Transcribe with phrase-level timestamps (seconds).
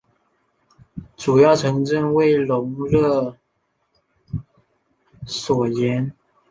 [1.15, 3.37] 主要城镇为隆勒
[5.27, 6.11] 索涅。